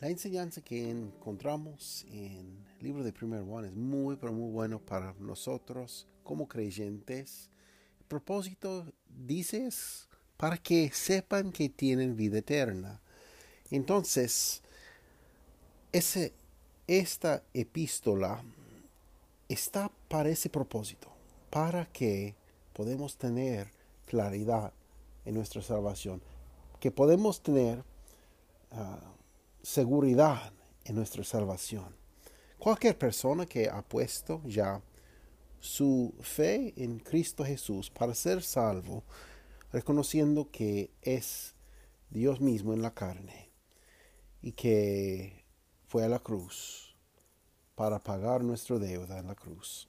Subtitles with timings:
[0.00, 4.78] la enseñanza que encontramos en el libro de Primer Juan es muy, pero muy bueno
[4.78, 7.50] para nosotros como creyentes.
[7.98, 10.08] El propósito, dices,
[10.38, 12.98] para que sepan que tienen vida eterna.
[13.70, 14.62] Entonces,
[15.92, 18.42] esta epístola
[19.50, 21.12] está para ese propósito,
[21.50, 22.34] para que
[22.72, 23.70] podemos tener
[24.06, 24.72] claridad
[25.26, 26.22] en nuestra salvación,
[26.80, 27.84] que podemos tener
[28.72, 29.19] uh,
[29.62, 30.52] seguridad
[30.84, 31.96] en nuestra salvación.
[32.58, 34.82] Cualquier persona que ha puesto ya
[35.60, 39.04] su fe en Cristo Jesús para ser salvo,
[39.72, 41.54] reconociendo que es
[42.10, 43.50] Dios mismo en la carne
[44.42, 45.44] y que
[45.86, 46.96] fue a la cruz
[47.74, 49.88] para pagar nuestra deuda en la cruz.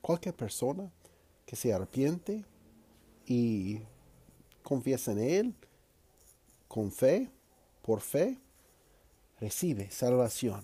[0.00, 0.90] Cualquier persona
[1.46, 2.44] que se arrepiente
[3.26, 3.80] y
[4.62, 5.54] confiesa en Él
[6.68, 7.30] con fe,
[7.82, 8.38] por fe,
[9.42, 10.62] recibe salvación.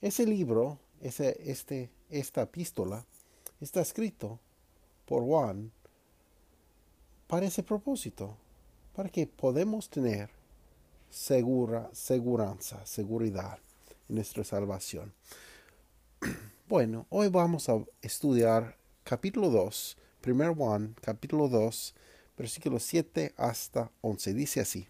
[0.00, 3.04] Ese libro, ese, este, esta epístola,
[3.60, 4.40] está escrito
[5.04, 5.70] por Juan
[7.26, 8.34] para ese propósito,
[8.94, 10.30] para que podamos tener
[11.10, 13.58] segura, seguranza, seguridad
[14.08, 15.12] en nuestra salvación.
[16.68, 21.94] Bueno, hoy vamos a estudiar capítulo 2, 1 Juan, capítulo 2,
[22.36, 24.34] versículos 7 hasta 11.
[24.34, 24.88] Dice así,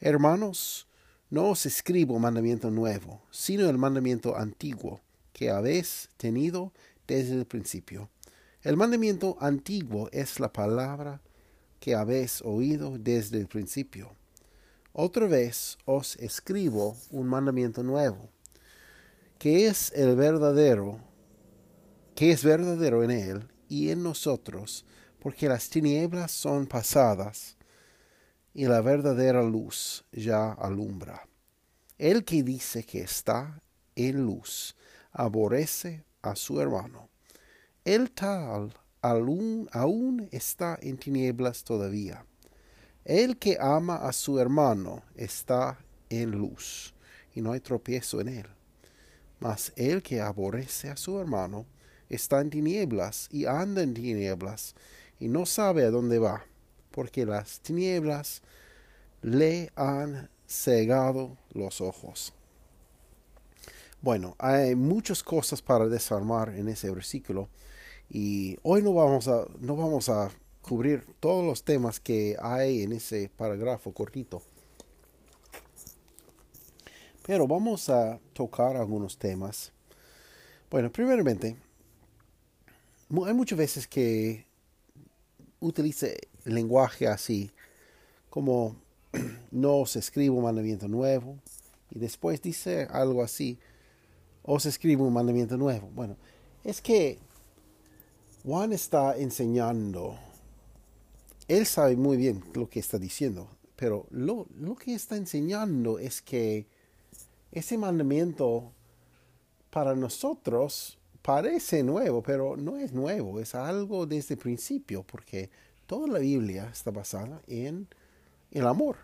[0.00, 0.87] Hermanos,
[1.30, 5.00] no os escribo mandamiento nuevo, sino el mandamiento antiguo
[5.32, 6.72] que habéis tenido
[7.06, 8.08] desde el principio.
[8.62, 11.20] El mandamiento antiguo es la palabra
[11.80, 14.10] que habéis oído desde el principio.
[14.92, 18.30] Otra vez os escribo un mandamiento nuevo,
[19.38, 20.98] que es el verdadero,
[22.14, 24.86] que es verdadero en él y en nosotros,
[25.20, 27.57] porque las tinieblas son pasadas
[28.54, 31.28] y la verdadera luz ya alumbra.
[31.98, 33.60] El que dice que está
[33.96, 34.76] en luz
[35.12, 37.08] aborrece a su hermano.
[37.84, 42.24] El tal aún, aún está en tinieblas todavía.
[43.04, 45.78] El que ama a su hermano está
[46.10, 46.94] en luz,
[47.34, 48.46] y no hay tropiezo en él.
[49.40, 51.66] Mas el que aborrece a su hermano
[52.08, 54.74] está en tinieblas y anda en tinieblas,
[55.18, 56.44] y no sabe a dónde va
[56.98, 58.42] porque las tinieblas
[59.22, 62.32] le han cegado los ojos.
[64.02, 67.48] Bueno, hay muchas cosas para desarmar en ese versículo
[68.10, 72.90] y hoy no vamos a, no vamos a cubrir todos los temas que hay en
[72.90, 74.42] ese parágrafo cortito.
[77.24, 79.70] Pero vamos a tocar algunos temas.
[80.68, 81.56] Bueno, primeramente,
[83.24, 84.48] hay muchas veces que
[85.60, 87.50] utilice lenguaje así,
[88.30, 88.76] como
[89.50, 91.38] no os escribo un mandamiento nuevo,
[91.90, 93.58] y después dice algo así,
[94.42, 95.88] os escribo un mandamiento nuevo.
[95.94, 96.16] Bueno,
[96.64, 97.18] es que
[98.44, 100.18] Juan está enseñando,
[101.48, 106.22] él sabe muy bien lo que está diciendo, pero lo, lo que está enseñando es
[106.22, 106.66] que
[107.52, 108.72] ese mandamiento
[109.70, 115.50] para nosotros parece nuevo, pero no es nuevo, es algo desde el principio, porque
[115.88, 117.88] Toda la Biblia está basada en
[118.50, 118.98] el amor,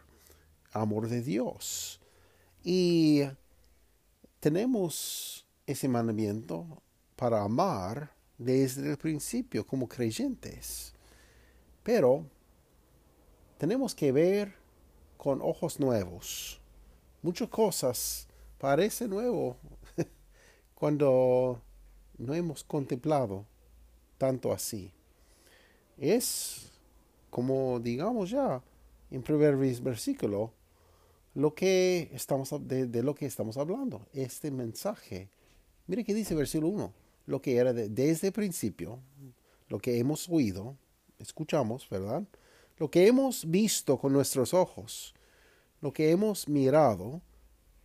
[0.71, 1.99] amor de Dios.
[2.63, 3.23] Y
[4.39, 6.83] tenemos ese mandamiento
[7.17, 10.93] para amar desde el principio como creyentes.
[11.83, 12.27] Pero
[13.57, 14.55] tenemos que ver
[15.17, 16.61] con ojos nuevos.
[17.23, 18.29] Muchas cosas
[18.59, 19.57] parecen nuevo
[20.75, 21.63] cuando
[22.19, 23.47] no hemos contemplado
[24.19, 24.93] tanto así.
[25.97, 26.74] Es
[27.35, 28.63] como digamos ya
[29.11, 30.53] en primer versículo,
[31.35, 35.29] lo que estamos, de, lo que estamos hablando, este mensaje.
[35.89, 36.93] Mire que dice versículo 1,
[37.27, 39.01] lo que era desde el principio,
[39.69, 40.77] lo que hemos oído,
[41.19, 42.23] escuchamos, ¿verdad?
[42.79, 45.13] Lo que hemos visto con nuestros ojos,
[45.81, 47.21] lo que hemos mirado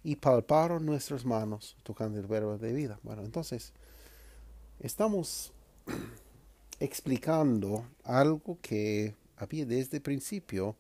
[0.04, 3.00] y palparon nuestras manos tocando el verbo de vida.
[3.02, 3.74] Bueno, entonces,
[4.80, 5.52] estamos
[6.80, 10.76] explicando algo que había desde el principio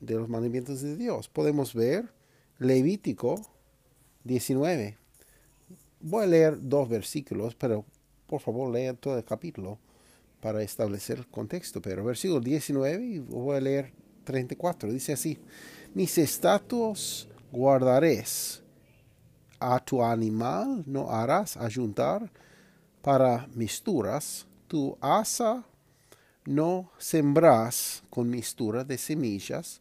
[0.00, 1.28] de los mandamientos de Dios.
[1.28, 2.12] Podemos ver
[2.58, 3.40] Levítico
[4.24, 4.98] 19.
[6.00, 7.84] Voy a leer dos versículos, pero
[8.26, 9.78] por favor lea todo el capítulo
[10.40, 11.80] para establecer el contexto.
[11.80, 13.92] Pero versículo 19 y voy a leer
[14.24, 14.92] 34.
[14.92, 15.38] Dice así,
[15.94, 18.60] mis estatutos guardaréis.
[19.60, 22.30] A tu animal no harás ayuntar
[23.00, 24.46] para misturas.
[24.68, 25.64] Tu asa
[26.46, 29.80] no sembrás con mistura de semillas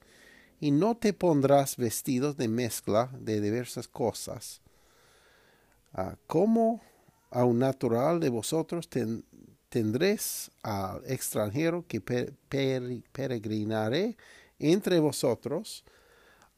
[0.59, 4.61] y no te pondrás vestidos de mezcla de diversas cosas.
[5.93, 6.81] Ah, como
[7.29, 8.89] a un natural de vosotros
[9.69, 14.15] tendréis al extranjero que peregrinaré
[14.59, 15.83] entre vosotros,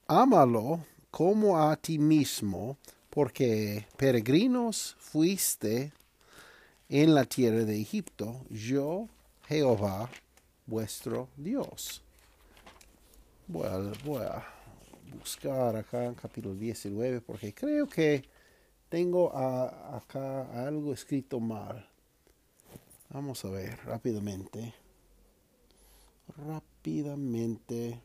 [0.08, 2.78] ámalo como a ti mismo,
[3.10, 5.94] porque peregrinos fuiste
[6.90, 9.08] en la tierra de Egipto, yo,
[9.48, 10.10] Jehová,
[10.66, 12.02] vuestro Dios.
[13.48, 14.44] Voy a,
[15.20, 18.24] buscar acá en capítulo 19 porque creo que
[18.90, 21.88] tengo acá algo escrito mal.
[23.10, 24.74] Vamos a ver rápidamente.
[26.48, 28.02] Rápidamente.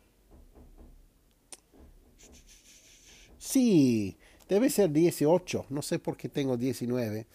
[3.39, 4.17] Sí,
[4.47, 5.67] debe ser 18.
[5.71, 7.27] No sé por qué tengo 19.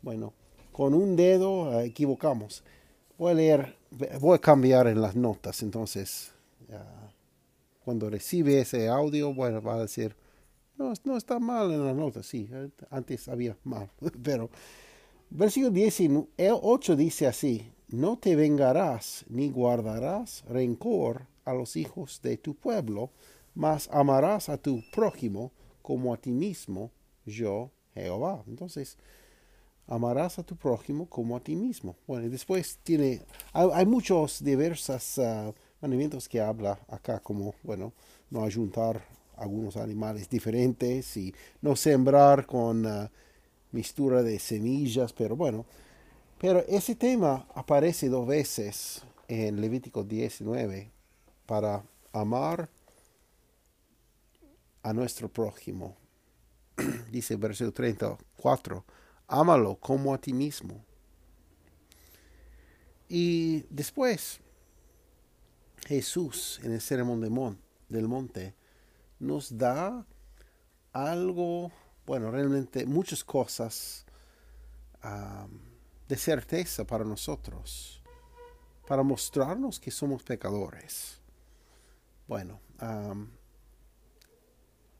[0.00, 0.32] Bueno,
[0.70, 2.62] con un dedo eh, equivocamos.
[3.18, 3.76] Voy a leer,
[4.20, 5.62] voy a cambiar en las notas.
[5.64, 6.30] Entonces,
[7.84, 10.14] cuando recibe ese audio, bueno, va a decir,
[10.76, 12.48] no, no está mal en las notas, sí,
[12.90, 13.90] antes había mal,
[14.22, 14.50] pero
[15.30, 15.72] versículo
[16.38, 23.10] 8 dice así, no te vengarás ni guardarás rencor a los hijos de tu pueblo,
[23.54, 25.50] mas amarás a tu prójimo
[25.82, 26.92] como a ti mismo,
[27.26, 28.44] yo Jehová.
[28.46, 28.96] Entonces,
[29.88, 31.96] amarás a tu prójimo como a ti mismo.
[32.06, 37.92] Bueno, y después tiene, hay, muchos diversas uh, mandamientos que habla acá como, bueno,
[38.30, 39.02] no ayuntar
[39.36, 43.08] algunos animales diferentes y no sembrar con uh,
[43.72, 45.64] mistura de semillas, pero bueno,
[46.38, 50.90] pero ese tema aparece dos veces en Levítico 19
[51.46, 51.82] para
[52.12, 52.68] amar
[54.82, 55.96] a nuestro prójimo.
[57.10, 58.84] Dice el versículo 34,
[59.28, 60.84] ámalo como a ti mismo.
[63.08, 64.40] Y después
[65.86, 67.20] Jesús en el sermón
[67.88, 68.54] del monte
[69.18, 70.04] nos da
[70.92, 71.70] algo,
[72.04, 74.04] bueno, realmente muchas cosas
[76.08, 78.02] de certeza para nosotros,
[78.86, 81.20] para mostrarnos que somos pecadores.
[82.26, 82.60] Bueno,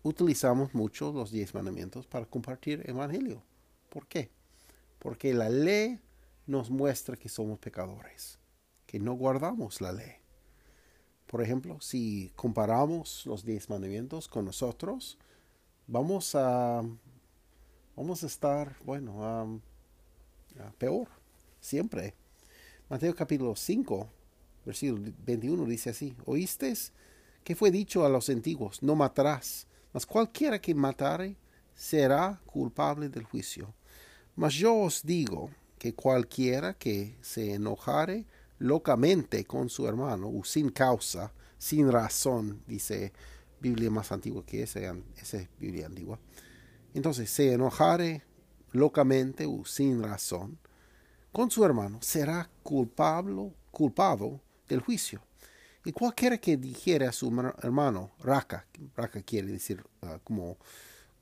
[0.03, 3.43] utilizamos mucho los diez mandamientos para compartir el Evangelio.
[3.89, 4.31] ¿Por qué?
[4.99, 6.01] Porque la ley
[6.47, 8.39] nos muestra que somos pecadores,
[8.87, 10.17] que no guardamos la ley.
[11.27, 15.19] Por ejemplo, si comparamos los diez mandamientos con nosotros,
[15.87, 16.83] vamos a,
[17.95, 19.61] vamos a estar, bueno,
[20.79, 21.09] peor,
[21.61, 22.15] siempre.
[22.89, 24.11] Mateo capítulo 5,
[24.65, 26.73] versículo 21 dice así, ¿oíste
[27.45, 28.83] que fue dicho a los antiguos?
[28.83, 31.37] No matarás, mas cualquiera que matare
[31.75, 33.75] será culpable del juicio.
[34.39, 35.51] Mas yo os digo
[35.81, 38.25] que cualquiera que se enojare
[38.61, 43.13] locamente con su hermano, o sin causa, sin razón, dice
[43.61, 46.21] Biblia más antigua que esa, esa es Biblia antigua.
[46.95, 48.23] Entonces, se enojare
[48.71, 50.57] locamente o sin razón
[51.33, 55.21] con su hermano, será culpable, culpado del juicio.
[55.85, 57.27] Y cualquiera que dijere a su
[57.61, 60.59] hermano, raca, raca quiere decir ah, como,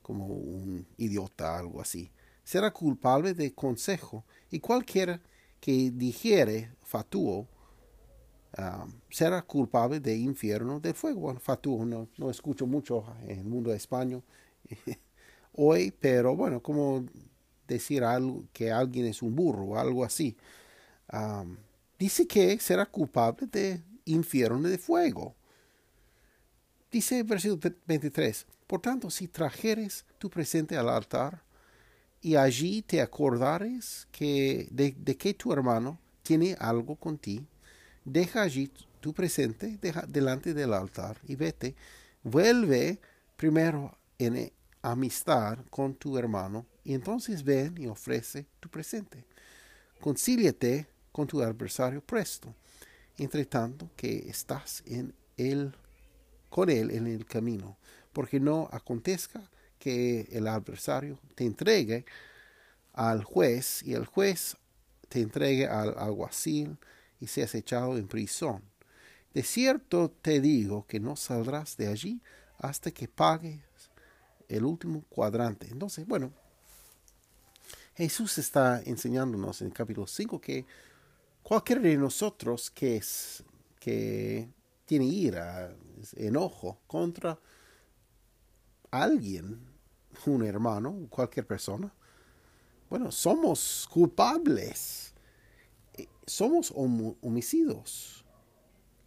[0.03, 2.11] como un idiota, algo así,
[2.47, 4.23] será culpable de consejo.
[4.49, 5.19] Y cualquiera
[5.59, 7.45] que dijere fatuo
[8.57, 11.37] um, será culpable de infierno del fuego.
[11.41, 14.23] Fatuo no, no escucho mucho en el mundo español
[15.55, 17.05] hoy, pero bueno, como
[17.67, 20.37] decir algo, que alguien es un burro algo así.
[21.11, 21.57] Um,
[21.99, 25.35] dice que será culpable de infierno de fuego.
[26.89, 31.45] Dice el versículo 23, por tanto, si trajeres tu presente al altar
[32.21, 37.45] y allí te acordares que de, que tu hermano tiene algo con ti,
[38.03, 41.75] deja allí tu presente deja delante del altar y vete,
[42.23, 42.99] vuelve
[43.35, 49.23] primero en amistad con tu hermano y entonces ven y ofrece tu presente.
[49.99, 52.53] Concíliate con tu adversario presto,
[53.17, 55.73] entre tanto que estás en él,
[56.49, 57.77] con él en el camino,
[58.13, 59.41] porque no acontezca
[59.79, 62.05] que el adversario te entregue
[62.93, 64.57] al juez y el juez
[65.09, 66.77] te entregue al alguacil
[67.19, 68.61] y seas echado en prisión.
[69.33, 72.21] De cierto te digo que no saldrás de allí
[72.57, 73.61] hasta que pagues
[74.49, 75.67] el último cuadrante.
[75.69, 76.31] Entonces, bueno,
[77.95, 80.65] Jesús está enseñándonos en el capítulo 5 que
[81.43, 83.43] cualquiera de nosotros que, es,
[83.79, 84.49] que
[84.85, 85.75] tiene ira,
[86.15, 87.39] enojo contra
[88.91, 89.59] alguien,
[90.25, 91.91] un hermano, cualquier persona,
[92.89, 95.13] bueno, somos culpables,
[95.93, 98.25] eh, somos homicidios.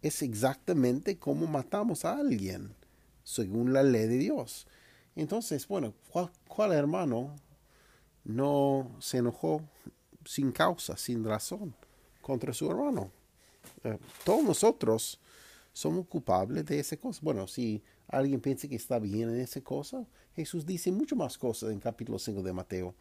[0.01, 2.75] Es exactamente como matamos a alguien,
[3.23, 4.67] según la ley de Dios.
[5.15, 5.93] Entonces, bueno,
[6.47, 7.35] ¿cuál, hermano
[8.23, 9.61] no se enojó
[10.25, 11.75] sin causa, sin razón,
[12.21, 13.11] contra su hermano?
[13.83, 15.19] Eh, todos nosotros
[15.73, 17.19] somos culpables de esa cosa.
[17.23, 21.71] Bueno, si alguien piensa que está bien en esa cosa, Jesús dice mucho más cosas
[21.71, 22.95] en capítulo 5 de Mateo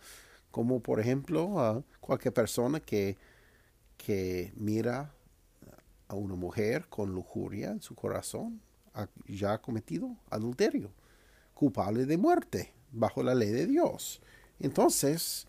[0.50, 3.17] como por ejemplo a cualquier persona que,
[3.97, 5.12] que mira
[6.09, 8.61] a una mujer con lujuria en su corazón,
[9.26, 10.90] ya ha cometido adulterio,
[11.55, 14.21] culpable de muerte bajo la ley de Dios.
[14.59, 15.47] Entonces,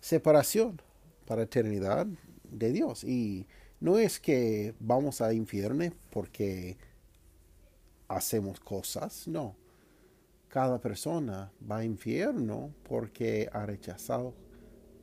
[0.00, 0.80] separación
[1.26, 2.06] para eternidad
[2.50, 3.04] de Dios.
[3.04, 3.46] Y
[3.80, 6.78] no es que vamos a infierno porque
[8.08, 9.56] hacemos cosas, no
[10.54, 14.34] cada persona va a infierno porque ha rechazado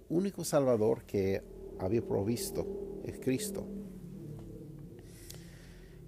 [0.07, 1.43] único Salvador que
[1.77, 2.65] había provisto,
[3.03, 3.67] es Cristo.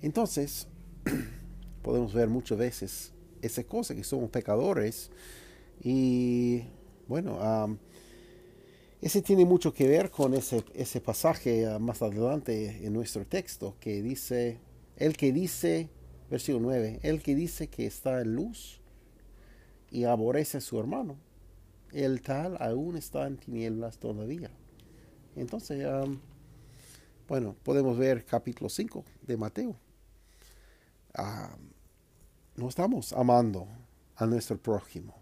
[0.02, 0.70] Entonces,
[1.82, 5.12] podemos ver muchas veces esa cosa, que somos pecadores.
[5.82, 6.62] Y
[7.10, 7.38] bueno,
[9.02, 13.76] ese tiene mucho que ver con ese, ese pasaje ah, más adelante en nuestro texto,
[13.82, 14.62] que dice,
[14.96, 15.90] el que dice,
[16.34, 18.80] versículo 9, el que dice que está en luz,
[19.92, 21.16] y aborrece a su hermano,
[21.92, 24.50] el tal aún está en tinieblas todavía.
[25.36, 25.88] Entonces,
[27.28, 29.76] bueno, podemos ver capítulo 5 de Mateo.
[32.56, 33.68] no estamos amando
[34.16, 35.14] a nuestro prójimo.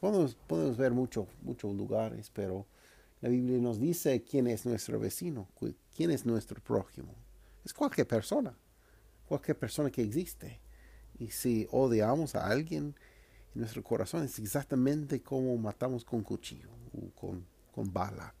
[0.00, 2.66] Podemos, podemos ver muchos muchos lugares, pero
[3.20, 5.46] la Biblia nos dice quién es nuestro vecino,
[5.94, 7.14] quién es nuestro prójimo.
[7.64, 8.52] Es cualquier persona,
[9.32, 10.60] cualquier persona que existe.
[11.18, 12.94] Y si odiamos a alguien,
[13.54, 18.34] nuestro corazón es exactamente como matamos con cuchillo o con, con bala.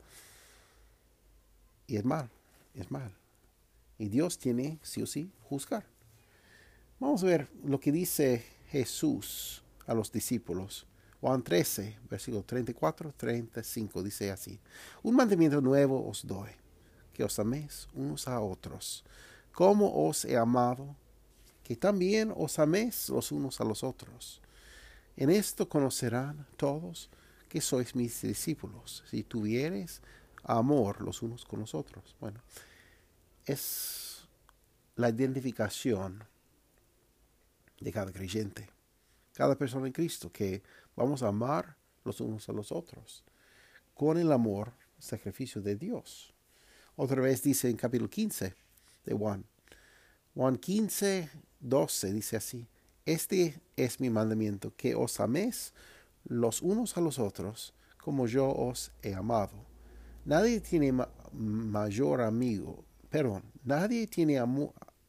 [1.86, 2.28] Y es mal,
[2.74, 3.10] es mal.
[3.98, 5.86] Y Dios tiene, sí o sí, juzgar.
[7.00, 10.86] Vamos a ver lo que dice Jesús a los discípulos.
[11.22, 14.60] Juan 13, versículo 34, 35, dice así.
[15.02, 16.50] Un mandamiento nuevo os doy,
[17.14, 19.04] que os améis unos a otros,
[19.52, 20.96] como os he amado,
[21.62, 24.40] que también os améis los unos a los otros.
[25.16, 27.10] En esto conocerán todos
[27.48, 30.00] que sois mis discípulos, si tuvieres
[30.42, 32.16] amor los unos con los otros.
[32.18, 32.40] Bueno,
[33.44, 34.26] es
[34.96, 36.24] la identificación
[37.78, 38.70] de cada creyente,
[39.34, 40.62] cada persona en Cristo, que
[40.96, 43.22] vamos a amar los unos a los otros,
[43.94, 46.32] con el amor, sacrificio de Dios.
[46.96, 48.61] Otra vez dice en capítulo 15
[49.04, 49.44] de Juan,
[50.34, 51.28] Juan 15,
[51.60, 52.68] 12 dice así,
[53.04, 55.74] este es mi mandamiento, que os améis
[56.24, 59.66] los unos a los otros como yo os he amado.
[60.24, 60.92] Nadie tiene
[61.32, 64.40] mayor amigo, perdón, nadie tiene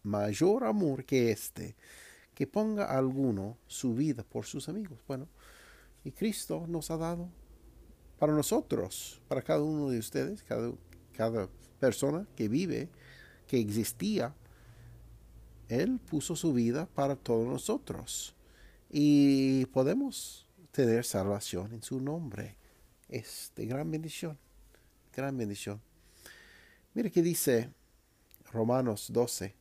[0.03, 1.75] mayor amor que este,
[2.33, 4.99] que ponga alguno su vida por sus amigos.
[5.07, 5.27] Bueno,
[6.03, 7.29] y Cristo nos ha dado
[8.19, 10.71] para nosotros, para cada uno de ustedes, cada,
[11.13, 11.47] cada
[11.79, 12.89] persona que vive,
[13.53, 14.33] que existía,
[15.69, 18.33] él puso su vida para todos nosotros
[18.89, 22.55] y podemos tener salvación en su nombre.
[23.09, 24.39] Es de gran bendición,
[25.15, 25.79] gran bendición.
[26.95, 27.69] Mire que dice
[28.51, 29.53] Romanos 12.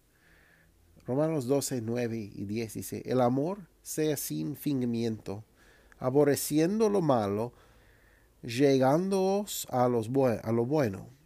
[1.06, 5.44] Romanos 12, 9 y 10 dice, el amor sea sin fingimiento,
[5.98, 7.52] aborreciendo lo malo,
[8.40, 11.21] llegándoos a, los a lo bueno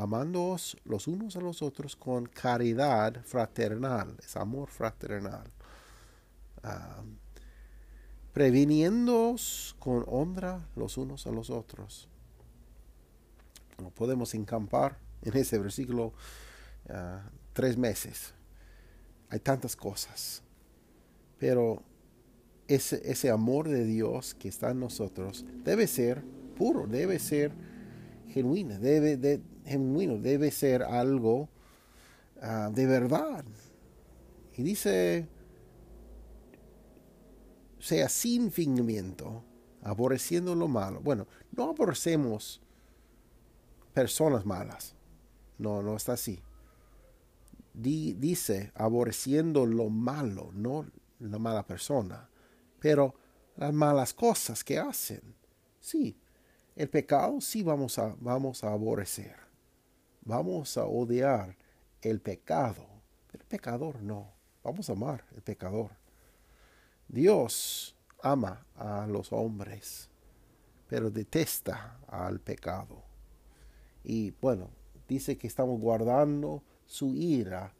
[0.00, 5.50] amándoos los unos a los otros con caridad fraternal, es amor fraternal,
[6.64, 7.04] uh,
[8.32, 12.08] previniéndoos con honra los unos a los otros.
[13.78, 16.12] No podemos encampar en ese versículo
[16.88, 18.34] ah, tres meses.
[19.30, 20.42] Hay tantas cosas,
[21.38, 21.82] pero
[22.68, 26.22] ese, ese amor de Dios que está en nosotros debe ser
[26.56, 27.52] puro, debe ser
[28.28, 31.48] genuino, debe, de, genuino, debe ser algo
[32.42, 33.44] ah, de verdad.
[34.56, 35.28] Y dice,
[37.78, 39.44] sea sin fingimiento,
[39.82, 41.00] aborreciendo lo malo.
[41.00, 42.60] Bueno, no aborrecemos
[43.94, 44.94] personas malas.
[45.58, 46.42] No, no está así.
[47.72, 50.86] dice aborreciendo lo malo, no
[51.20, 52.28] la mala persona,
[52.80, 53.14] pero
[53.56, 55.36] las malas cosas que hacen.
[55.80, 56.18] Sí,
[56.76, 59.49] el pecado sí vamos a, vamos a aborrecer.
[60.22, 61.56] Vamos a odiar
[62.02, 62.86] el pecado.
[63.30, 64.32] Pero el pecador no.
[64.62, 65.90] Vamos a amar el pecador.
[67.08, 70.08] Dios ama a los hombres,
[70.88, 73.02] pero detesta al pecado.
[74.04, 74.70] Y bueno,
[75.08, 77.74] dice que estamos guardando su ira,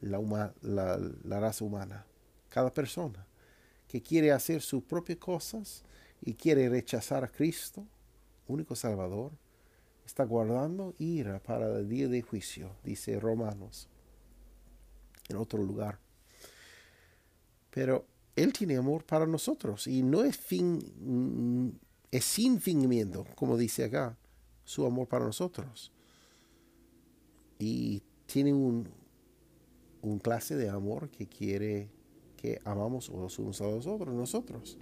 [0.00, 2.04] la, la raza humana,
[2.48, 3.26] cada persona
[3.88, 5.82] que quiere hacer sus propias cosas
[6.20, 7.86] y quiere rechazar a Cristo,
[8.46, 9.32] único Salvador,
[10.08, 13.90] está guardando ira para el día de juicio, dice Romanos,
[15.28, 15.98] en otro lugar.
[17.70, 21.78] Pero Él tiene amor para nosotros y no es, fin,
[22.10, 24.16] es sin fingimiento, como dice acá,
[24.64, 25.92] su amor para nosotros.
[27.58, 28.88] Y tiene un,
[30.00, 31.90] un clase de amor que quiere
[32.38, 34.78] que amamos los unos a los otros, nosotros.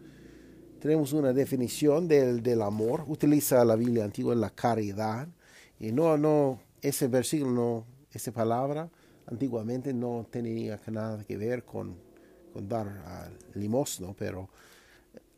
[0.86, 5.26] Tenemos una definición del, del amor, utiliza la Biblia antigua la caridad,
[5.80, 8.88] y no, no, ese versículo, no, esa palabra,
[9.26, 11.96] antiguamente no tenía nada que ver con,
[12.52, 14.48] con dar al limosno, pero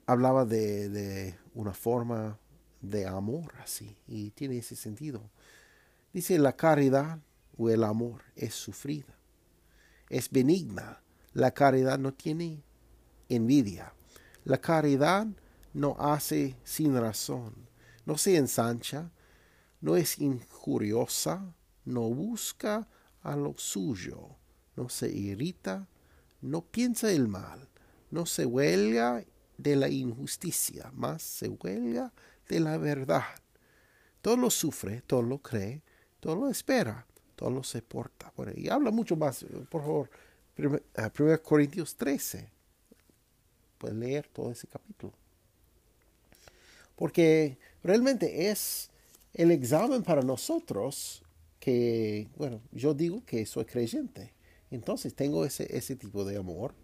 [0.05, 2.38] hablaba de, de, una forma
[2.83, 5.31] de amor así, y tiene ese sentido.
[6.12, 7.21] Dice la caridad
[7.57, 9.17] o el amor es sufrida,
[10.11, 11.00] es benigna,
[11.33, 12.62] la caridad no tiene
[13.31, 13.95] envidia.
[14.45, 15.26] La caridad
[15.75, 17.54] no hace sin razón,
[18.07, 19.11] no se ensancha,
[19.80, 21.54] no es injuriosa,
[21.85, 22.88] no busca
[23.23, 24.37] a lo suyo,
[24.76, 25.87] no se irrita,
[26.40, 27.68] no piensa el mal,
[28.11, 29.25] no se huelga
[29.57, 32.12] de la injusticia, más se huelga
[32.49, 33.25] de la verdad.
[34.23, 35.83] Todo lo sufre, todo lo cree,
[36.21, 38.33] todo lo espera, todo lo soporta.
[38.37, 40.11] Bueno, y habla mucho más, por favor,
[40.57, 42.57] 1 Corintios 13.
[43.78, 45.12] Pueden leer todo ese capítulo.
[46.97, 48.91] Porque realmente es
[49.34, 51.23] el examen para nosotros
[51.60, 54.32] que, bueno, yo digo que soy creyente.
[54.71, 56.75] Entonces tengo ese, ese tipo de amor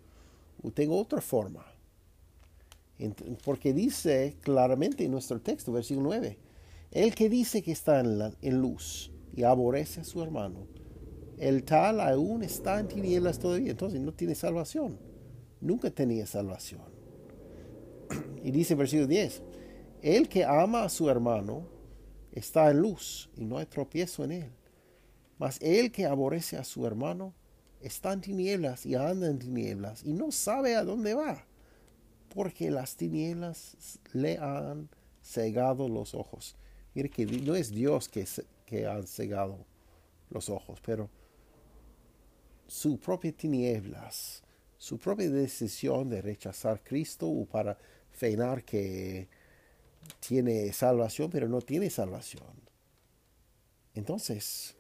[0.63, 1.67] o tengo otra forma.
[3.45, 6.39] Porque dice claramente en nuestro texto, versículo 9,
[6.93, 10.69] el que dice que está en, la, en luz y aborrece a su hermano,
[11.39, 14.97] el tal aún está en tinieblas todavía, entonces no tiene salvación.
[15.65, 16.83] Nunca tenía salvación.
[18.45, 19.43] Y dice versículo 10,
[20.03, 21.67] el que ama a su hermano
[22.33, 24.53] está en luz y no hay tropiezo en él.
[25.39, 27.33] Mas el que aborrece a su hermano
[27.81, 31.47] está en tinieblas y anda en tinieblas y no sabe a dónde va,
[32.35, 34.91] porque las tinieblas le han
[35.23, 36.57] cegado los ojos.
[36.95, 38.27] Mire que no es Dios que,
[38.67, 39.65] que han cegado
[40.29, 41.09] los ojos, pero
[42.67, 44.44] su propia tinieblas,
[44.85, 47.79] su propia decisión de rechazar a Cristo o para
[48.13, 49.31] feinar que
[50.21, 52.53] tiene salvación, pero no tiene salvación.
[53.95, 54.77] Entonces,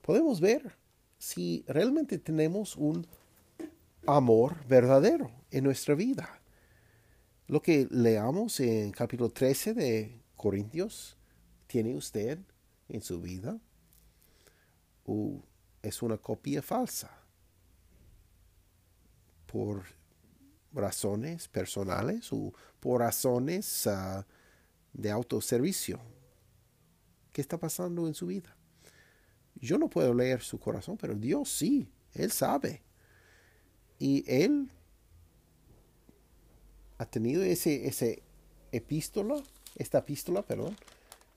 [0.00, 0.76] podemos ver
[1.18, 3.04] si realmente tenemos un
[4.06, 6.40] amor verdadero en nuestra vida.
[7.48, 11.16] Lo que leamos en capítulo 13 de Corintios,
[11.66, 12.38] ¿tiene usted
[12.88, 13.58] en su vida?
[15.82, 17.15] es una copia falsa
[19.56, 19.84] por
[20.70, 24.26] razones personales o por razones ah,
[24.92, 25.98] de autoservicio.
[27.32, 28.54] ¿Qué está pasando en su vida?
[29.54, 32.82] Yo no puedo leer su corazón, pero Dios sí, Él sabe.
[33.98, 34.70] Y Él
[36.98, 38.22] ha tenido ese, ese
[38.72, 39.42] epístola,
[39.76, 40.76] esta epístola, perdón,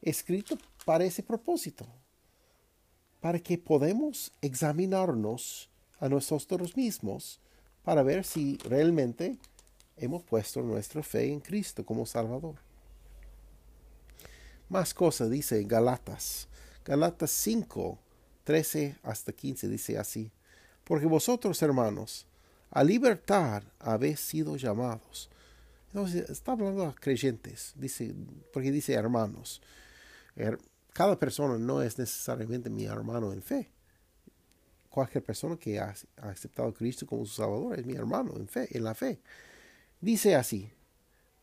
[0.02, 1.88] escrito para ese propósito
[3.22, 7.40] para que podamos examinarnos a nosotros mismos
[7.84, 9.38] para ver si realmente
[9.98, 12.56] hemos puesto nuestra fe en Cristo como Salvador.
[14.70, 16.48] Más cosas dice Galatas.
[16.86, 17.98] Galatas 5,
[18.44, 20.32] 13 hasta 15 dice así.
[20.84, 22.26] Porque vosotros, hermanos,
[22.72, 25.30] a libertad habéis sido llamados.
[25.88, 28.14] Entonces, está hablando a creyentes, dice,
[28.54, 29.62] porque dice hermanos
[30.94, 33.70] cada persona no es necesariamente mi hermano en fe.
[35.00, 38.68] Cualquier persona que ha, aceptado a Cristo como su Salvador es mi hermano en fe,
[38.76, 39.22] en la fe.
[40.02, 40.70] Dice así,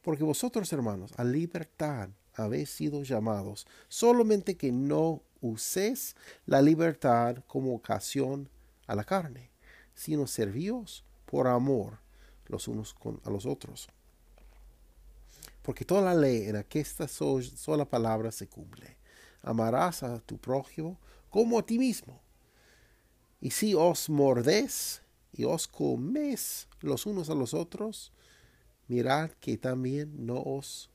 [0.03, 7.75] porque vosotros hermanos a libertad habéis sido llamados, solamente que no uséis la libertad como
[7.75, 8.51] ocasión
[8.87, 9.49] a la carne,
[9.95, 12.01] sino servíos por amor
[12.49, 13.88] los unos con, a los otros.
[15.62, 18.99] Porque toda la ley en aquesta sola palabra se cumple
[19.42, 20.99] amarás a tu prójimo
[21.31, 22.21] como a ti mismo.
[23.40, 28.12] Y si os mordés y os coméis los unos a los otros,
[28.88, 30.90] mirad que también no os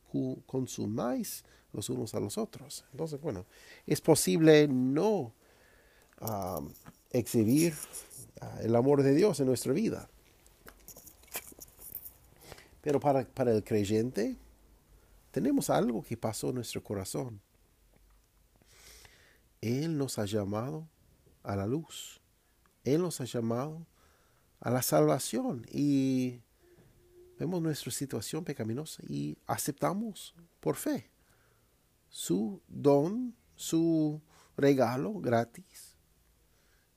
[0.46, 2.86] consumáis los unos a los otros.
[2.92, 3.46] Entonces, bueno,
[3.86, 5.34] es posible no
[7.10, 7.74] exhibir
[8.42, 10.10] ah, el amor de Dios en nuestra vida.
[12.82, 14.38] Pero para el creyente,
[15.32, 17.42] tenemos algo que pasó en nuestro corazón.
[19.62, 20.88] Él nos ha llamado
[21.44, 22.21] a la luz.
[22.84, 23.86] Él nos ha llamado
[24.60, 26.42] a la salvación y
[27.40, 31.10] vemos nuestra situación pecaminosa y aceptamos por fe
[32.12, 34.22] su don, su
[34.58, 35.96] regalo gratis.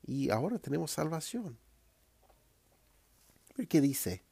[0.07, 1.57] Y ahora tenemos salvación.
[3.69, 4.25] ¿Qué dice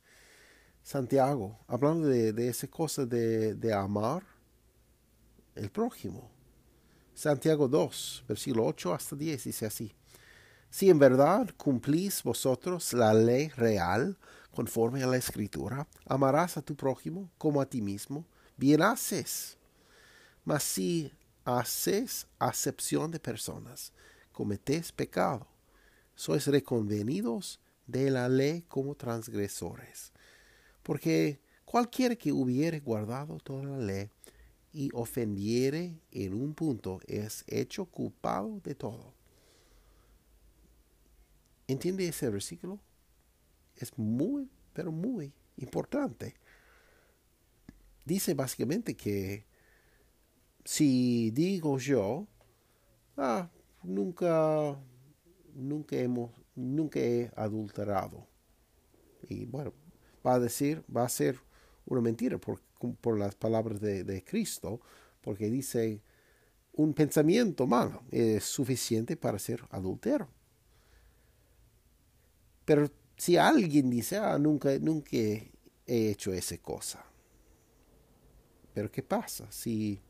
[0.82, 1.60] Santiago?
[1.68, 4.24] Hablando de, esa cosa de, de amar
[5.54, 6.30] el prójimo.
[7.14, 9.94] Santiago 2, versículo 8 hasta 10 dice así.
[10.72, 14.16] Si en verdad cumplís vosotros la ley real
[14.50, 18.24] conforme a la escritura, amarás a tu prójimo como a ti mismo,
[18.56, 19.58] bien haces.
[20.46, 21.12] Mas si
[21.44, 23.92] haces acepción de personas,
[24.32, 25.46] cometés pecado,
[26.14, 30.10] sois reconvenidos de la ley como transgresores.
[30.82, 34.08] Porque cualquiera que hubiere guardado toda la ley
[34.72, 39.21] y ofendiere en un punto es hecho culpado de todo.
[41.72, 42.78] ¿Entiende ese versículo?
[43.76, 46.34] Es muy, pero muy importante.
[48.04, 49.46] Dice básicamente que
[50.64, 52.26] si digo yo,
[53.16, 53.48] ah,
[53.82, 54.78] nunca,
[55.54, 58.26] nunca hemos, nunca he adulterado.
[59.28, 59.72] Y bueno,
[60.26, 61.38] va a decir, va a ser
[61.86, 62.60] una mentira por,
[63.00, 64.80] por las palabras de, de Cristo,
[65.22, 66.02] porque dice,
[66.74, 70.28] un pensamiento malo es suficiente para ser adultero.
[72.64, 75.50] Pero si alguien dice, ah, nunca, nunca he
[75.86, 77.04] hecho esa cosa.
[78.74, 80.00] Pero ¿qué pasa si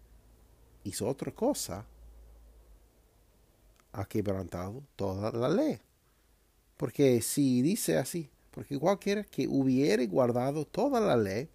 [0.85, 1.85] hizo otra cosa?
[3.93, 5.81] Ha quebrantado toda la ley.
[6.77, 11.49] Porque si dice así, porque cualquiera que hubiere guardado toda la ley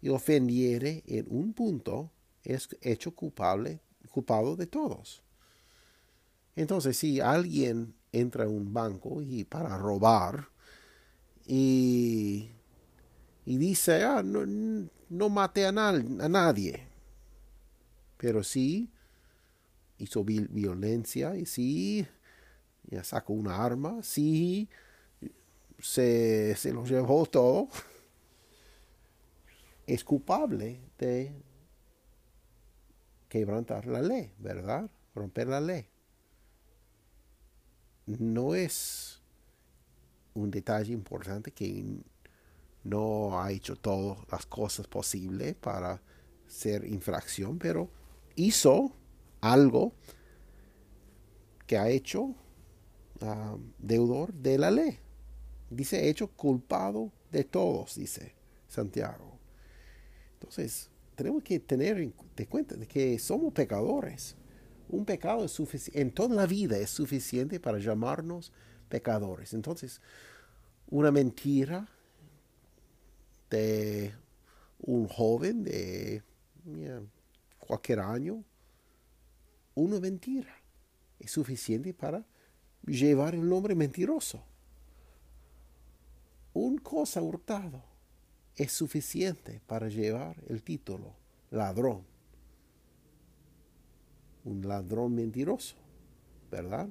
[0.00, 2.10] y ofendiere en un punto,
[2.44, 3.80] es hecho culpable,
[4.10, 5.22] culpado de todos.
[6.56, 10.48] Entonces, si alguien entra a un banco y para robar
[11.46, 12.50] y,
[13.44, 14.44] y dice, ah, no,
[15.08, 16.86] no maté a, a nadie,
[18.16, 18.90] pero sí
[19.98, 22.06] hizo violencia y sí
[22.84, 24.68] ya sacó una arma, sí
[25.78, 27.68] se, se lo llevó todo,
[29.86, 31.32] es culpable de
[33.28, 34.90] quebrantar la ley, ¿verdad?
[35.14, 35.88] Romper la ley
[38.18, 39.20] no es
[40.34, 41.84] un detalle importante que
[42.84, 46.00] no ha hecho todas las cosas posibles para
[46.46, 47.90] ser infracción, pero
[48.36, 48.92] hizo
[49.40, 49.92] algo
[51.66, 52.34] que ha hecho
[53.20, 54.98] ah, deudor de la ley.
[55.70, 58.34] Dice, hecho culpado de todos, dice
[58.68, 59.38] Santiago.
[60.34, 62.14] Entonces, tenemos que tener en
[62.48, 64.36] cuenta de que somos pecadores
[64.88, 68.52] un pecado es en toda la vida es suficiente para llamarnos
[68.88, 69.52] pecadores.
[69.52, 70.00] Entonces,
[70.88, 71.88] una mentira
[73.50, 74.14] de
[74.80, 76.22] un joven de
[77.58, 78.42] cualquier año,
[79.74, 80.54] una mentira
[81.18, 82.24] es suficiente para
[82.86, 84.42] llevar el nombre mentiroso.
[86.54, 87.82] Un cosa hurtado
[88.56, 91.14] es suficiente para llevar el título
[91.50, 92.17] ladrón
[94.44, 95.76] un ladrón mentiroso,
[96.50, 96.88] ¿verdad?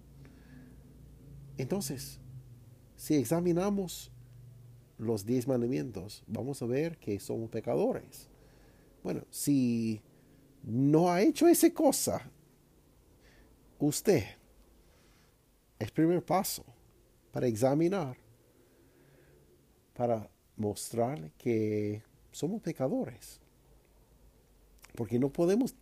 [1.58, 2.20] Entonces,
[2.96, 4.12] si examinamos
[4.98, 8.28] los diez mandamientos, vamos a ver que somos pecadores.
[9.04, 10.02] Bueno, si
[10.64, 12.30] no ha hecho esa cosa,
[13.80, 14.24] usted,
[15.80, 16.66] es primer paso
[17.32, 18.18] para examinar,
[19.96, 23.40] para mostrarle que somos pecadores.
[24.96, 25.76] Porque no podemos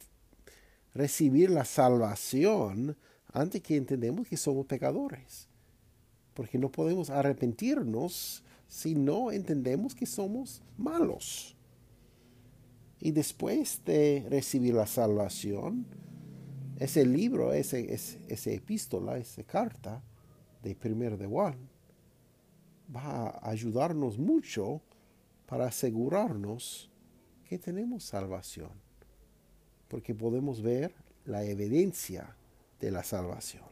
[0.95, 2.97] recibir la salvación
[3.33, 5.47] antes que entendemos que somos pecadores.
[6.33, 11.55] Porque no podemos arrepentirnos si no entendemos que somos malos.
[12.99, 15.85] Y después de recibir la salvación,
[16.79, 20.01] ese libro, ese, ese, epístola, esa carta
[20.63, 21.57] de primer de Juan,
[22.93, 24.81] va a ayudarnos mucho
[25.45, 26.89] para asegurarnos
[27.47, 28.84] que tenemos salvación
[29.95, 32.35] porque podemos ver la evidencia
[32.81, 33.63] de la salvación.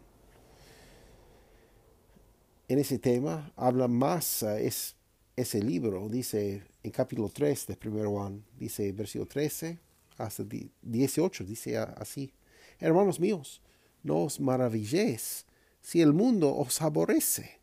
[2.69, 4.95] En ese tema habla más, eh, es,
[5.35, 9.77] ese libro dice en capítulo 3 de 1 Juan, dice versículo 13
[10.17, 10.45] hasta
[10.81, 12.31] 18, dice así,
[12.79, 13.61] hermanos míos,
[14.01, 15.45] no os maravilléis
[15.81, 17.59] si el mundo os aborrece.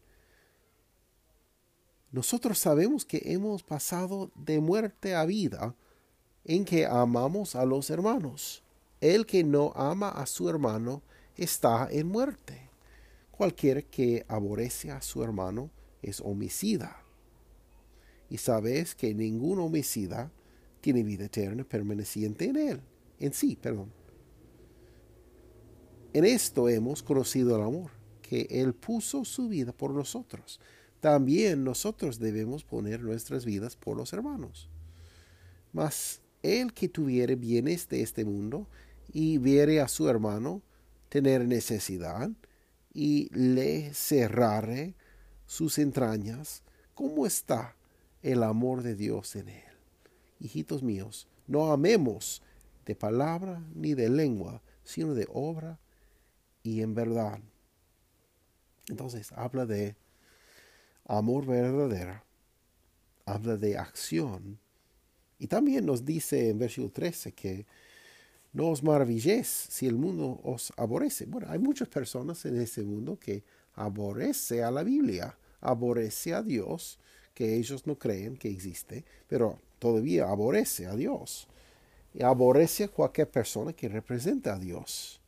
[2.12, 5.74] Nosotros sabemos que hemos pasado de muerte a vida
[6.50, 8.64] en que amamos a los hermanos.
[9.00, 11.00] El que no ama a su hermano
[11.36, 12.68] está en muerte.
[13.30, 15.70] Cualquiera que aborrece a su hermano
[16.02, 17.04] es homicida.
[18.28, 20.32] Y sabes que ningún homicida
[20.80, 22.80] tiene vida eterna permaneciente en él,
[23.20, 23.92] en sí, perdón.
[26.12, 30.58] En esto hemos conocido el amor, que Él puso su vida por nosotros.
[30.98, 34.68] También nosotros debemos poner nuestras vidas por los hermanos.
[35.72, 38.66] Mas el que tuviere bienes de este mundo
[39.12, 40.62] y viere a su hermano
[41.08, 42.30] tener necesidad
[42.92, 44.94] y le cerrare
[45.46, 46.62] sus entrañas,
[46.94, 47.76] ¿cómo está
[48.22, 49.64] el amor de Dios en él?
[50.38, 52.42] Hijitos míos, no amemos
[52.86, 55.78] de palabra ni de lengua, sino de obra
[56.62, 57.40] y en verdad.
[58.88, 59.96] Entonces habla de
[61.04, 62.22] amor verdadero,
[63.24, 64.58] habla de acción
[65.40, 67.66] y también nos dice en versículo 13 que
[68.52, 71.24] no os maravilléis si el mundo os aborrece.
[71.24, 73.42] Bueno, hay muchas personas en ese mundo que
[73.74, 76.98] aborrece a la Biblia, aborrece a Dios,
[77.32, 81.48] que ellos no creen que existe, pero todavía aborrece a Dios.
[82.12, 85.22] Y aborrece a cualquier persona que representa a Dios.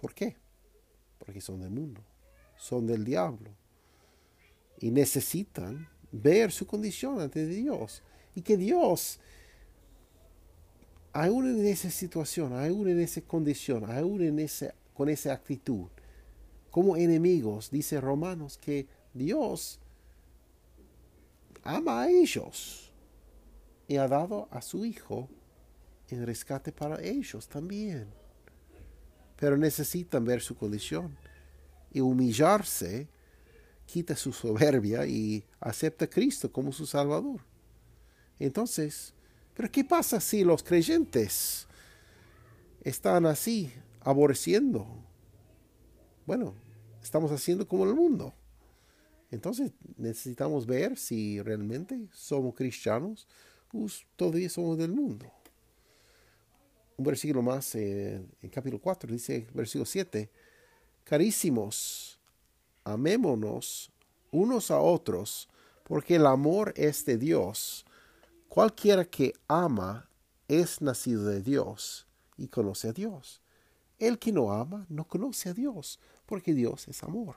[0.00, 0.36] ¿Por qué?
[1.18, 2.00] Porque son del mundo,
[2.56, 3.50] son del diablo.
[4.78, 8.02] Y necesitan ver su condición ante Dios.
[8.34, 9.18] Y que Dios
[11.12, 15.88] aún en esa situación, aún en esa condición, aún en ese, con esa actitud,
[16.70, 19.78] como enemigos, dice Romanos, que Dios
[21.62, 22.90] ama a ellos
[23.86, 25.28] y ha dado a su Hijo
[26.08, 28.06] en rescate para ellos también.
[29.36, 31.16] Pero necesitan ver su condición
[31.92, 33.08] y humillarse,
[33.86, 37.40] quita su soberbia y acepta a Cristo como su Salvador.
[38.38, 39.14] Entonces,
[39.54, 41.66] pero ¿qué pasa si los creyentes
[42.82, 44.86] están así, aborreciendo?
[46.26, 46.54] Bueno,
[47.02, 48.34] estamos haciendo como el mundo.
[49.30, 53.26] Entonces necesitamos ver si realmente somos cristianos
[53.72, 53.86] o
[54.16, 55.32] todavía somos del mundo.
[56.96, 60.30] Un versículo más en capítulo 4 dice, versículo 7,
[61.04, 62.20] carísimos,
[62.84, 63.90] amémonos
[64.30, 65.48] unos a otros,
[65.84, 67.84] porque el amor es de Dios
[68.52, 70.10] Cualquiera que ama
[70.46, 73.40] es nacido de Dios y conoce a Dios.
[73.98, 77.36] El que no ama no conoce a Dios, porque Dios es amor.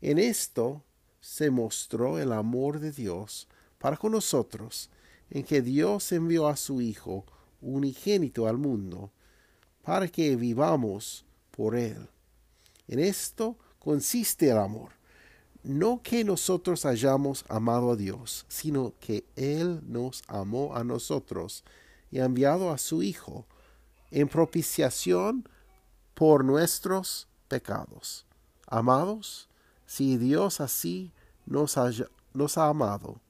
[0.00, 0.84] En esto
[1.20, 3.48] se mostró el amor de Dios
[3.78, 4.90] para con nosotros,
[5.28, 7.24] en que Dios envió a su Hijo
[7.60, 9.10] unigénito al mundo,
[9.82, 12.08] para que vivamos por Él.
[12.86, 14.97] En esto consiste el amor
[15.62, 21.64] no que nosotros hayamos amado a Dios, sino que Él nos amó a nosotros
[22.10, 23.46] y ha enviado a su Hijo
[24.10, 25.48] en propiciación
[26.14, 28.26] por nuestros pecados.
[28.66, 29.48] Amados,
[29.86, 31.12] si Dios así
[31.46, 31.90] nos ha,
[32.34, 33.20] nos ha amado,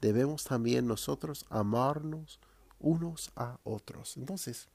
[0.00, 2.40] debemos también nosotros amarnos
[2.80, 4.16] unos a otros.
[4.16, 4.68] Entonces,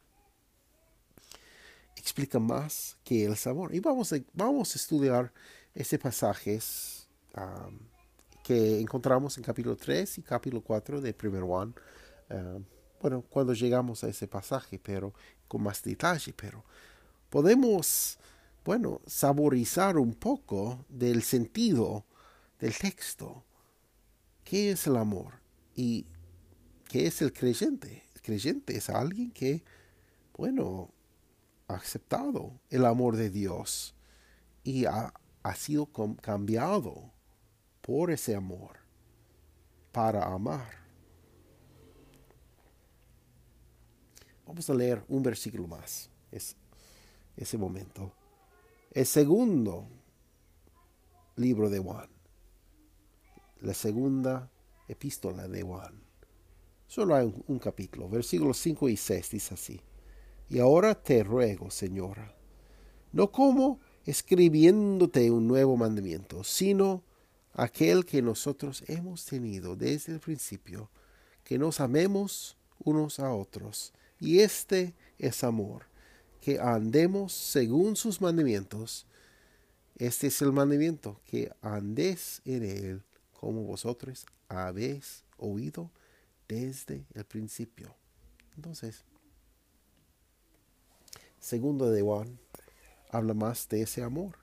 [1.95, 3.73] explica más que el sabor.
[3.73, 5.33] Y vamos a, vamos a estudiar
[5.73, 6.59] ese pasaje
[8.43, 11.73] que encontramos en capítulo 3 y capítulo 4 de 1 Juan.
[13.01, 15.13] bueno, cuando llegamos a ese pasaje, pero
[15.47, 16.63] con más detalle, pero
[17.29, 18.17] podemos,
[18.63, 22.05] bueno, saborizar un poco del sentido
[22.59, 23.43] del texto.
[24.43, 25.39] ¿Qué es el amor?
[25.75, 26.05] ¿Y
[26.87, 28.03] qué es el creyente?
[28.13, 29.63] El creyente es alguien que,
[30.37, 30.91] bueno,
[31.67, 33.95] ha aceptado el amor de Dios
[34.63, 35.89] y ha, ha sido
[36.21, 37.11] cambiado
[37.81, 38.77] por ese amor
[39.91, 40.83] para amar.
[44.45, 46.09] Vamos a leer un versículo más.
[46.31, 46.55] Es
[47.35, 48.11] ese momento.
[48.91, 49.87] El segundo
[51.35, 52.09] libro de Juan.
[53.61, 54.49] La segunda
[54.87, 56.01] epístola de Juan.
[56.87, 58.07] Solo hay un, capítulo.
[58.07, 59.81] Versículos 5 y 6 dice así.
[60.49, 62.35] Y ahora te ruego, Señora,
[63.11, 67.03] no como escribiéndote un nuevo mandamiento, sino
[67.53, 70.89] aquel que nosotros hemos tenido desde el principio,
[71.43, 73.93] que nos amemos unos a otros.
[74.19, 75.83] Y este es amor,
[76.41, 79.05] que andemos según sus mandamientos.
[79.95, 85.91] Este es el mandamiento, que andéis en él como vosotros habéis oído
[86.47, 87.95] desde el principio.
[88.55, 89.03] Entonces,
[91.39, 92.39] segundo de Juan
[93.13, 94.37] habla más de ese amor.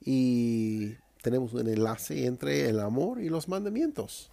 [0.00, 4.30] Y tenemos un enlace entre el amor y los mandamientos.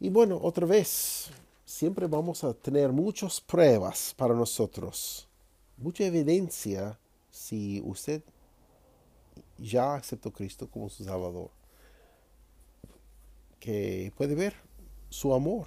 [0.00, 1.30] Y bueno, otra vez,
[1.64, 5.28] siempre vamos a tener muchas pruebas para nosotros,
[5.76, 6.98] mucha evidencia
[7.30, 8.22] si usted
[9.58, 11.50] ya aceptó a Cristo como su Salvador,
[13.60, 14.54] que puede ver
[15.10, 15.66] su amor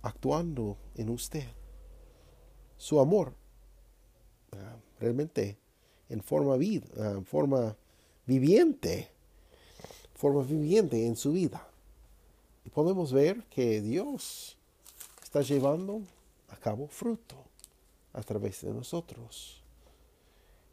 [0.00, 1.46] actuando en usted.
[2.76, 3.34] Su amor
[5.02, 5.58] realmente
[6.08, 7.76] en forma, vida, ah, en forma
[8.26, 9.08] viviente,
[10.14, 11.68] forma viviente en su vida.
[12.64, 14.56] Y podemos ver que Dios
[15.22, 16.02] está llevando
[16.48, 17.36] a cabo fruto
[18.12, 19.62] a través de nosotros.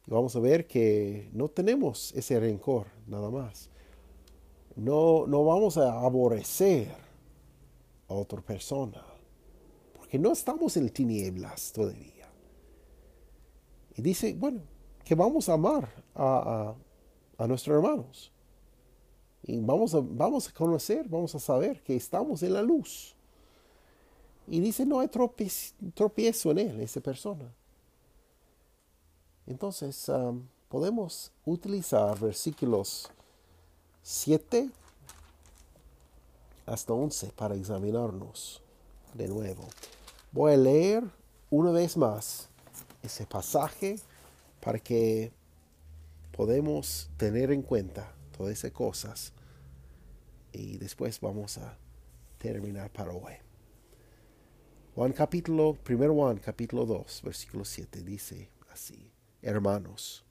[0.05, 3.69] Y vamos a ver que no tenemos ese rencor nada más.
[4.75, 6.89] No, no vamos a aborrecer
[8.07, 9.03] a otra persona,
[9.95, 12.18] porque no estamos en tinieblas todavía.
[13.99, 14.61] Y dice, bueno,
[15.03, 16.73] que vamos a amar a,
[17.37, 18.31] a nuestros hermanos.
[19.43, 23.13] Y vamos a, vamos a conocer, vamos a saber que estamos en la luz.
[24.47, 27.53] Y dice, no hay tropiezo en él, esa persona.
[29.45, 33.09] Entonces, um, podemos utilizar versículos
[34.01, 34.69] 7
[36.65, 38.61] hasta 11 para examinarnos
[39.13, 39.67] de nuevo.
[40.31, 41.03] Voy a leer
[41.49, 42.48] una vez más
[43.03, 43.99] ese pasaje
[44.61, 45.31] para que
[46.31, 49.33] podemos tener en cuenta todas esas cosas.
[50.51, 51.77] Y después vamos a
[52.37, 53.33] terminar para hoy.
[54.95, 60.25] Juan capítulo, primero Juan capítulo 2, versículo 7 dice así, hermanos,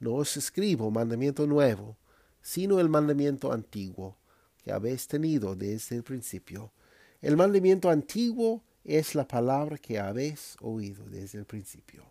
[0.00, 1.96] no os escribo mandamiento nuevo,
[2.40, 4.16] sino el mandamiento antiguo
[4.62, 6.72] que habéis tenido desde el principio.
[7.20, 12.04] El mandamiento antiguo es la palabra que habéis oído desde el principio.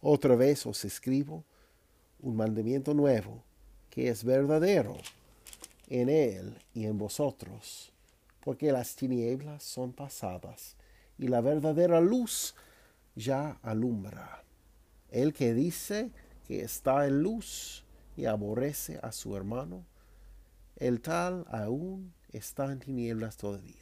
[0.00, 1.44] Otra vez os escribo
[2.20, 3.42] un mandamiento nuevo,
[3.90, 4.96] que es verdadero
[5.88, 7.90] en él y en vosotros,
[8.44, 10.76] porque las tinieblas son pasadas
[11.18, 12.54] y la verdadera luz
[13.16, 14.44] ya alumbra.
[15.10, 16.12] El que dice
[16.46, 17.84] que está en luz
[18.16, 19.84] y aborrece a su hermano,
[20.76, 23.79] el tal aún está en tinieblas todavía.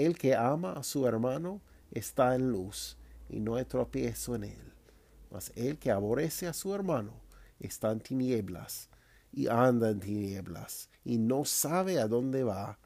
[0.00, 1.60] El que ama a su hermano
[1.90, 2.96] está en luz
[3.28, 4.72] y no hay tropiezo en él.
[5.30, 7.12] Mas el que aborrece a su hermano
[7.58, 8.88] está en tinieblas
[9.30, 12.78] y anda en tinieblas y no sabe a dónde va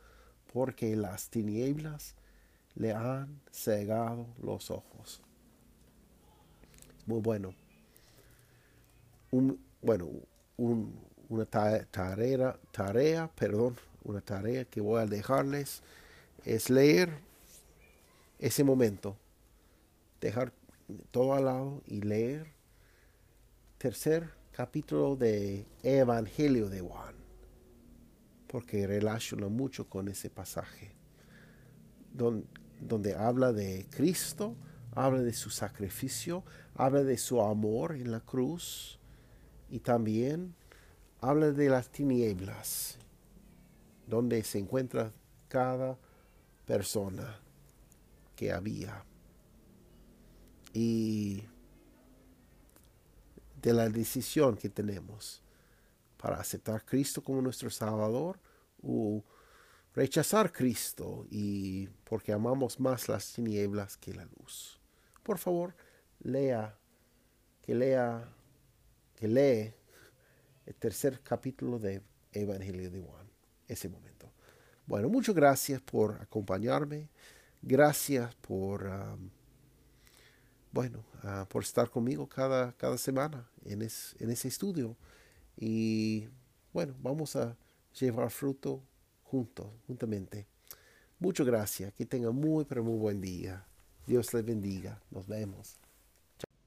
[0.53, 2.17] porque las tinieblas
[2.75, 5.23] le han cegado los ojos.
[7.07, 7.55] Muy bueno.
[9.31, 10.09] Un, bueno,
[11.29, 15.81] una tarea, tarea, perdón, una tarea que voy a dejarles
[16.45, 17.19] es leer
[18.39, 19.17] ese momento,
[20.21, 20.53] dejar
[21.11, 22.53] todo al lado y leer.
[23.79, 27.15] Tercer capítulo de Evangelio de Juan,
[28.47, 30.95] porque relaciona mucho con ese pasaje,
[32.13, 32.47] donde,
[32.81, 34.55] donde habla de Cristo,
[34.93, 39.01] habla de su sacrificio, habla de su amor en la cruz
[39.69, 40.55] y también
[41.21, 42.99] habla de las tinieblas,
[44.07, 45.13] donde se encuentra
[45.49, 45.99] cada
[46.67, 47.41] persona
[48.37, 49.05] que había
[50.73, 51.45] y
[53.63, 55.43] de la decisión que tenemos
[56.17, 58.39] para aceptar a Cristo como nuestro Salvador
[58.83, 59.23] o
[59.95, 64.81] rechazar a Cristo y porque amamos más las tinieblas que la luz.
[65.23, 65.75] Por favor,
[66.21, 66.77] lea,
[67.63, 68.29] que lea,
[69.15, 69.75] que lee
[70.67, 73.27] el tercer capítulo de Evangelio de Juan,
[73.69, 74.14] ese momento.
[74.87, 77.09] Bueno, muchas gracias por acompañarme.
[77.63, 78.91] Gracias por...
[80.73, 84.97] Bueno, ah, por estar conmigo cada, cada semana en, en ese estudio.
[85.57, 86.29] Y
[86.73, 87.57] bueno, vamos a
[87.99, 88.83] llevar fruto
[89.23, 90.47] juntos, juntamente.
[91.19, 91.93] Muchas gracias.
[91.95, 93.65] Que tengan muy, pero muy buen día.
[94.07, 95.01] Dios les bendiga.
[95.11, 95.77] Nos vemos.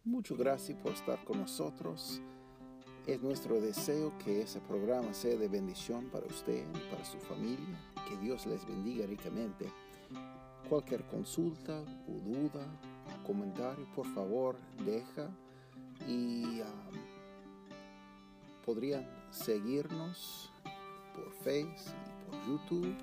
[0.04, 2.22] Muchas gracias por estar con nosotros.
[3.08, 7.80] Es nuestro deseo que ese programa sea de bendición para usted para su familia.
[8.10, 9.72] Que Dios les bendiga ricamente.
[10.68, 12.68] Cualquier consulta o duda
[13.26, 15.30] comentario, por favor, deja
[16.06, 16.68] y um,
[18.66, 20.52] podrían seguirnos
[21.14, 22.96] por Facebook y por YouTube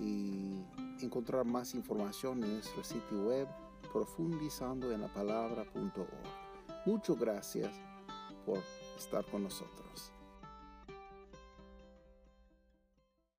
[0.00, 0.64] y
[1.04, 3.48] encontrar más información en nuestro sitio web
[3.92, 6.86] profundizando en la palabra.org.
[6.86, 7.70] Muchas gracias
[8.44, 8.62] por
[8.98, 10.12] estar con nosotros.